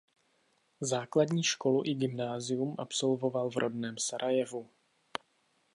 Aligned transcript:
Základní 0.81 1.43
školu 1.43 1.81
i 1.85 1.95
gymnázium 1.95 2.75
absolvoval 2.79 3.49
v 3.49 3.57
rodném 3.57 3.95
Sarajevu. 3.97 4.69